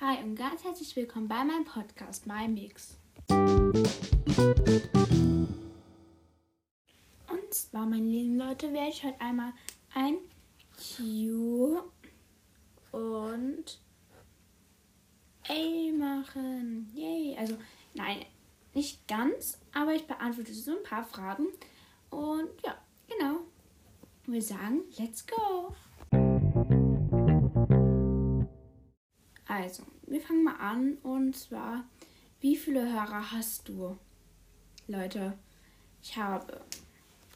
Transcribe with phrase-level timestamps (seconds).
[0.00, 2.96] Hi und ganz herzlich willkommen bei meinem Podcast My Mix.
[7.26, 9.52] Und zwar, meine lieben Leute, werde ich heute einmal
[9.92, 10.18] ein
[10.76, 11.82] Q
[12.92, 13.80] und
[15.48, 16.88] A machen.
[16.94, 17.36] Yay!
[17.36, 17.58] Also,
[17.94, 18.24] nein,
[18.74, 21.48] nicht ganz, aber ich beantworte so ein paar Fragen.
[22.10, 23.40] Und ja, genau.
[24.26, 25.74] Wir sagen, let's go!
[29.48, 31.84] Also, wir fangen mal an und zwar,
[32.40, 33.96] wie viele Hörer hast du?
[34.86, 35.38] Leute,
[36.02, 36.60] ich habe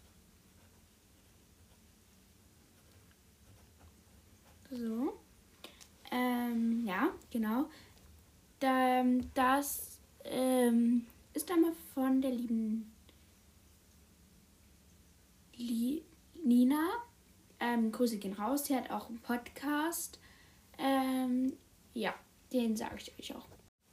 [4.70, 5.18] So.
[6.12, 7.72] Ähm, ja, genau.
[8.60, 12.92] Das ähm, ist einmal von der lieben
[15.58, 16.88] Nina.
[17.60, 18.66] Ähm, Grüße gehen raus.
[18.66, 20.20] Sie hat auch einen Podcast.
[20.78, 21.54] Ähm,
[21.94, 22.14] ja,
[22.54, 23.48] den sage ich euch auch.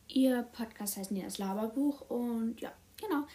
[0.08, 2.02] Ihr Podcast heißt Ninas Laberbuch.
[2.02, 3.26] Und ja, genau.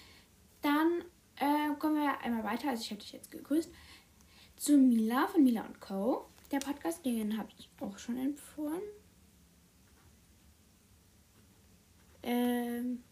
[0.62, 1.04] Dann
[1.38, 2.70] äh, kommen wir einmal weiter.
[2.70, 3.72] Also ich habe dich jetzt gegrüßt.
[4.56, 6.30] Zu Mila von Mila und Co.
[6.52, 8.82] Der Podcast, den habe ich auch schon empfohlen.
[12.24, 13.04] Ähm,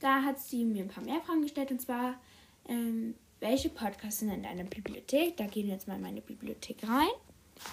[0.00, 1.70] da hat sie mir ein paar mehr Fragen gestellt.
[1.70, 2.20] Und zwar,
[2.66, 5.36] ähm, welche Podcasts sind in deiner Bibliothek?
[5.36, 7.08] Da gehen wir jetzt mal in meine Bibliothek rein.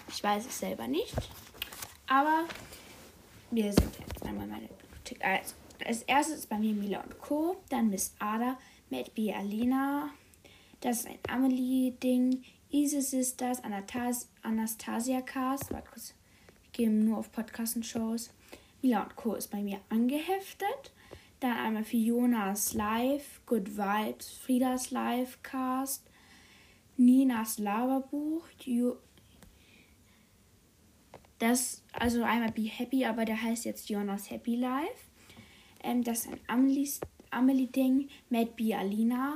[0.09, 1.15] Ich weiß es selber nicht.
[2.07, 2.45] Aber
[3.51, 5.23] wir sind jetzt einmal in meiner Bibliothek.
[5.23, 5.55] Also,
[5.85, 8.57] als erstes ist bei mir Mila und Co., dann Miss Ada,
[8.89, 9.33] Matt B.
[9.33, 10.09] Alena,
[10.81, 16.13] das ist ein Amelie-Ding, Easy Sisters, Anatas Anastasia Cast, warte kurz,
[16.65, 18.29] ich gehe nur auf Podcasts und Shows.
[18.81, 19.33] Mila und Co.
[19.33, 20.91] ist bei mir angeheftet.
[21.45, 26.09] Dann einmal Fionas Live, Good Vibes, Friedas Live Cast,
[26.97, 28.47] Ninas Laberbuch,
[31.37, 35.11] das, also einmal Be Happy, aber der heißt jetzt Jonas Happy Life.
[35.83, 36.89] Ähm, das ist ein
[37.29, 39.35] Amelie-Ding, Mad B Alina,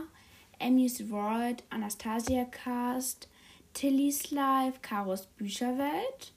[0.58, 3.30] Emmys World, Anastasia Cast,
[3.76, 6.34] Tillys Life, Karos Bücherwelt.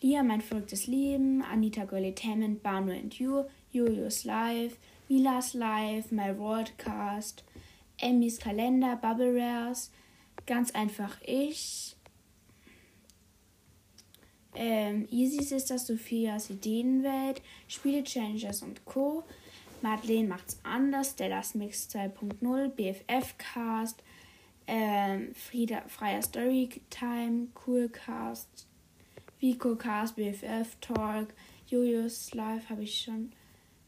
[0.00, 4.76] Lia, mein verrücktes Leben, Anita Girly Tamant, Banu and You, Julius Live,
[5.08, 7.42] Milas Live, My Worldcast,
[7.98, 9.90] Emmys Kalender, Bubble Rares,
[10.46, 11.96] ganz einfach ich,
[14.54, 19.24] ähm, Easy Sisters, Sophias Ideenwelt, Spiele Changers und Co.
[19.82, 24.02] Madeleine macht's anders, Stellas Mix 2.0, BFF Cast,
[24.68, 28.67] ähm, Frieda, Freier Storytime, Coolcast,
[29.40, 31.28] Vico Cast, BFF Talk,
[31.66, 33.32] Julius Live habe ich schon.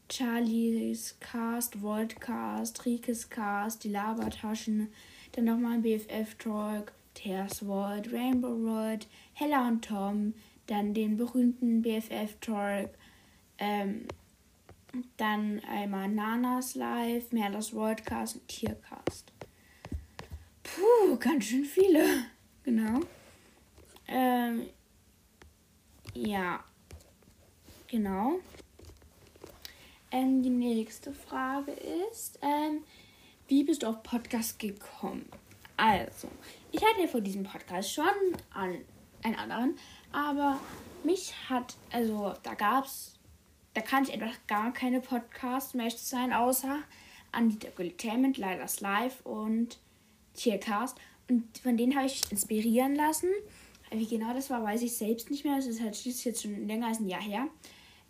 [0.09, 4.89] Charlie's Cast, Voltcast, Rikes Cast, die Labertaschen,
[5.31, 10.33] dann nochmal ein BFF Talk, Tears World, Rainbow World, Hella und Tom,
[10.67, 12.89] dann den berühmten BFF Talk,
[13.57, 14.05] ähm,
[15.15, 19.31] dann einmal Nanas Live, Merlas Worldcast und Tiercast.
[20.63, 22.03] Puh, ganz schön viele.
[22.63, 22.99] Genau.
[24.07, 24.67] Ähm,
[26.13, 26.63] ja,
[27.87, 28.39] genau.
[30.11, 31.71] Ähm, die nächste Frage
[32.11, 32.83] ist, ähm,
[33.47, 35.25] wie bist du auf Podcast gekommen?
[35.77, 36.27] Also,
[36.71, 38.05] ich hatte vor diesem Podcast schon
[38.53, 38.77] an
[39.23, 39.77] einen anderen,
[40.11, 40.59] aber
[41.03, 43.13] mich hat, also da gab es,
[43.73, 46.79] da kann ich einfach gar keine Podcasts mehr sein, außer
[47.31, 49.79] Anita Entertainment, Lilas Live und
[50.33, 50.97] Tiercast.
[51.29, 53.29] Und von denen habe ich inspirieren lassen.
[53.91, 55.57] Wie genau das war, weiß ich selbst nicht mehr.
[55.57, 57.47] Das ist halt schließlich jetzt schon länger als ein Jahr her.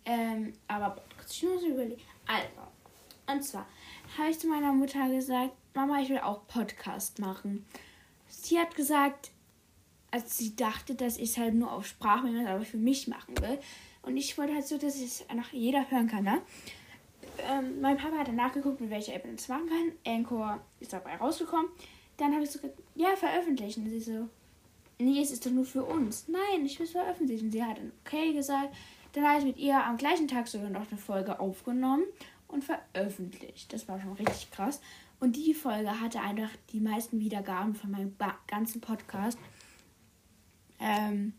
[0.04, 2.00] Ähm, aber ich muss überlegen.
[2.26, 3.66] Also, und zwar
[4.16, 7.66] habe ich zu meiner Mutter gesagt, Mama, ich will auch Podcast machen.
[8.28, 9.30] Sie hat gesagt,
[10.10, 13.58] als sie dachte, dass ich es halt nur auf Sprachmemo, aber für mich machen will.
[14.02, 16.42] Und ich wollte halt so, dass es einfach jeder hören kann, ne?
[17.38, 20.14] Ähm, mein Papa hat dann nachgeguckt, mit welcher App man das machen kann.
[20.14, 21.70] Anchor ist dabei rausgekommen.
[22.16, 23.84] Dann habe ich so gesagt, ja, veröffentlichen.
[23.84, 24.28] Und sie so,
[25.04, 26.28] nee, es ist doch nur für uns.
[26.28, 27.50] Nein, ich will es veröffentlichen.
[27.50, 28.74] Sie hat dann okay gesagt.
[29.12, 32.04] Dann habe ich mit ihr am gleichen Tag sogar noch eine Folge aufgenommen
[32.48, 33.72] und veröffentlicht.
[33.72, 34.80] Das war schon richtig krass.
[35.20, 38.16] Und die Folge hatte einfach die meisten Wiedergaben von meinem
[38.46, 39.38] ganzen Podcast.
[40.80, 41.34] Ähm,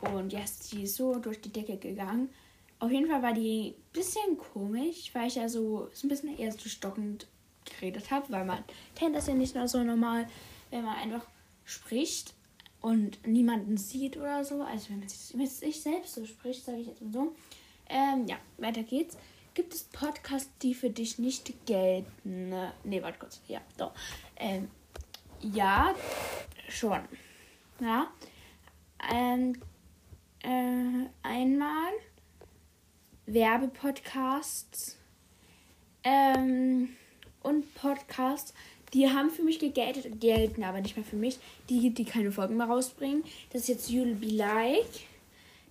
[0.00, 0.40] und ja,
[0.70, 2.28] die ist so durch die Decke gegangen.
[2.78, 6.36] Auf jeden Fall war die ein bisschen komisch, weil ich ja so, so ein bisschen
[6.36, 7.26] eher so stockend
[7.64, 8.62] geredet habe, weil man
[8.94, 10.26] kennt das ja nicht nur so normal,
[10.70, 11.26] wenn man einfach
[11.64, 12.34] spricht
[12.80, 14.62] und niemanden sieht oder so.
[14.62, 17.34] Also wenn man sich, mit sich selbst so spricht, sage ich jetzt mal so.
[17.88, 19.16] Ähm, ja, weiter geht's.
[19.54, 22.50] Gibt es Podcasts, die für dich nicht gelten?
[22.50, 23.40] Ne, warte kurz.
[23.48, 23.92] Ja, doch.
[24.36, 24.68] Ähm,
[25.40, 25.94] ja,
[26.68, 27.00] schon.
[27.80, 28.08] Ja.
[29.12, 29.60] Ähm,
[30.42, 31.92] äh, einmal
[33.26, 34.96] Werbepodcasts
[36.04, 36.96] ähm,
[37.42, 38.54] und Podcasts,
[38.94, 41.38] die haben für mich gegeltet, gelten aber nicht mehr für mich.
[41.68, 43.24] Die, die keine Folgen mehr rausbringen.
[43.50, 45.06] Das ist jetzt You'll Be Like.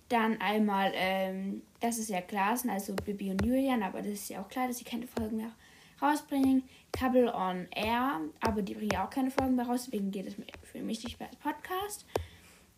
[0.08, 4.28] Dann einmal, ähm, das ist ja klar, sind also Bibi und Julian, aber das ist
[4.28, 5.50] ja auch klar, dass sie keine Folgen mehr
[6.00, 6.62] rausbringen.
[6.92, 10.36] Couple on Air, aber die bringen ja auch keine Folgen mehr raus, deswegen geht es
[10.62, 12.06] für mich nicht mehr als Podcast.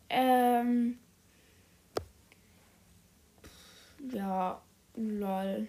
[0.09, 0.97] Ähm,
[4.11, 4.59] ja,
[4.95, 5.67] lol.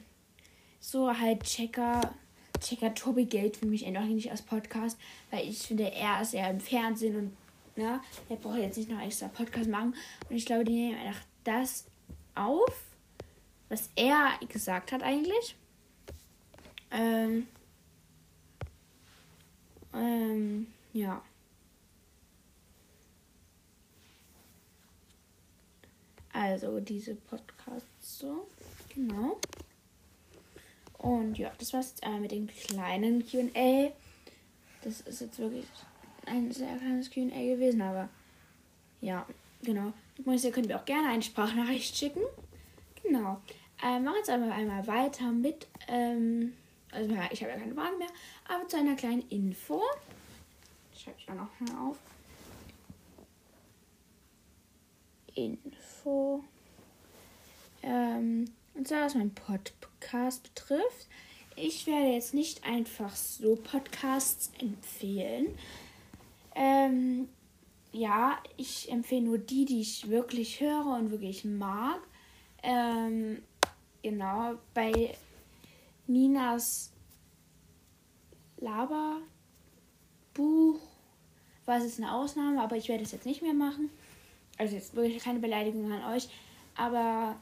[0.80, 2.14] So halt Checker.
[2.60, 4.98] Checker Tobi Geld für mich noch nicht als Podcast,
[5.30, 7.36] weil ich finde, er ist ja im Fernsehen und
[7.76, 9.94] ne, er braucht jetzt nicht noch extra Podcast machen.
[10.28, 11.84] Und ich glaube, die nehmen einfach das
[12.34, 12.82] auf,
[13.68, 15.56] was er gesagt hat eigentlich.
[16.90, 17.46] Ähm,
[19.94, 21.22] ähm, ja.
[26.32, 28.46] Also diese Podcasts so.
[28.94, 29.38] Genau.
[31.00, 33.90] Und ja, das war's jetzt einmal mit dem kleinen QA.
[34.82, 35.64] Das ist jetzt wirklich
[36.26, 38.08] ein sehr kleines QA gewesen, aber
[39.00, 39.26] ja,
[39.62, 39.92] genau.
[40.18, 42.20] Übrigens, ihr könnt mir auch gerne eine Sprachnachricht schicken.
[43.02, 43.40] Genau.
[43.82, 46.52] Ähm, machen jetzt einmal weiter mit, ähm,
[46.92, 48.10] also ja, ich habe ja keine Fragen mehr,
[48.46, 49.82] aber zu einer kleinen Info.
[50.94, 51.98] Schreibe ich auch noch mal auf.
[55.34, 56.44] Info.
[57.82, 61.08] Ähm, und zwar, was mein Podcast betrifft.
[61.56, 65.48] Ich werde jetzt nicht einfach so Podcasts empfehlen.
[66.54, 67.28] Ähm,
[67.92, 72.00] ja, ich empfehle nur die, die ich wirklich höre und wirklich mag.
[72.62, 73.42] Ähm,
[74.02, 75.14] genau, bei
[76.06, 76.92] Ninas
[78.58, 79.20] Laberbuch
[81.66, 83.90] war es eine Ausnahme, aber ich werde es jetzt nicht mehr machen.
[84.58, 86.28] Also jetzt wirklich keine Beleidigung an euch,
[86.76, 87.36] aber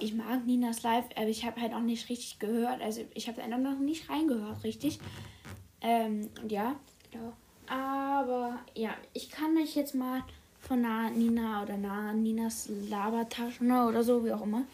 [0.00, 2.80] ich mag Ninas Live, aber ich habe halt auch nicht richtig gehört.
[2.80, 4.98] Also ich habe einfach noch nicht reingehört, richtig.
[5.80, 6.76] Ähm, ja,
[7.10, 7.32] genau.
[7.66, 10.24] Aber ja, ich kann euch jetzt mal
[10.58, 14.64] von Na Nina oder Na Ninas Labertaschen oder so, wie auch immer.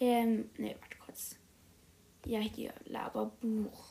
[0.00, 1.36] Ähm, ne, warte kurz.
[2.24, 3.84] Ja, hier, Laberbuch.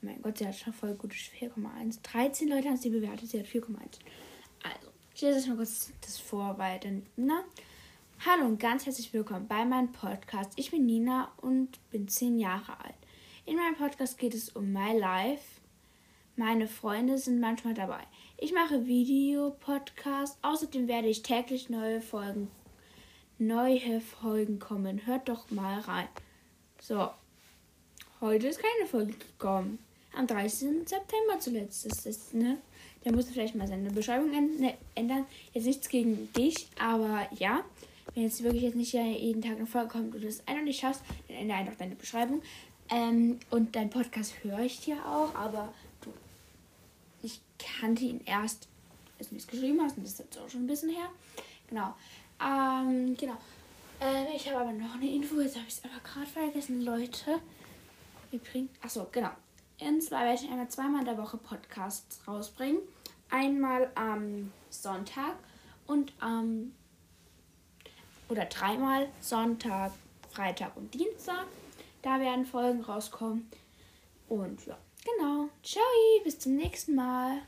[0.00, 2.02] Mein Gott, sie hat schon voll gute 4,1.
[2.02, 4.00] 13 Leute haben sie bewertet, sie hat 4,1.
[4.64, 7.44] Also, ich lese jetzt mal kurz das vor, weil dann, na.
[8.24, 10.52] Hallo und ganz herzlich willkommen bei meinem Podcast.
[10.54, 12.94] Ich bin Nina und bin 10 Jahre alt.
[13.46, 15.42] In meinem Podcast geht es um My Life.
[16.36, 17.98] Meine Freunde sind manchmal dabei.
[18.38, 20.38] Ich mache Videopodcast.
[20.40, 22.48] Außerdem werde ich täglich neue Folgen,
[23.38, 25.04] neue Folgen kommen.
[25.04, 26.06] Hört doch mal rein.
[26.80, 27.10] So,
[28.20, 29.80] heute ist keine Folge gekommen.
[30.16, 30.86] Am 13.
[30.86, 31.86] September zuletzt.
[31.86, 32.58] Ist, ne?
[33.04, 35.26] Der musste vielleicht mal seine Beschreibung ne, ändern.
[35.52, 37.64] Jetzt nichts gegen dich, aber ja
[38.14, 40.80] wenn jetzt wirklich jetzt nicht jeden Tag eine Folge kommt und du das einfach nicht
[40.80, 42.42] schaffst, dann ändere einfach deine Beschreibung.
[42.90, 45.72] Ähm, und dein Podcast höre ich dir auch, aber
[46.02, 46.12] du,
[47.22, 48.68] ich kannte ihn erst,
[49.18, 51.08] als du es geschrieben hast, und das ist jetzt auch schon ein bisschen her.
[51.68, 51.94] Genau.
[52.44, 53.36] Ähm, genau.
[54.00, 57.38] Äh, ich habe aber noch eine Info, jetzt habe ich es aber gerade vergessen, Leute.
[58.30, 59.30] Wir bringen, achso, genau.
[59.80, 62.80] Und zwar werde ich einmal zweimal in der Woche Podcasts rausbringen.
[63.30, 65.36] Einmal am Sonntag
[65.86, 66.72] und am
[68.32, 69.92] oder dreimal Sonntag,
[70.30, 71.46] Freitag und Dienstag.
[72.00, 73.48] Da werden Folgen rauskommen.
[74.28, 75.48] Und ja, genau.
[75.62, 75.84] Ciao,
[76.24, 77.40] bis zum nächsten Mal.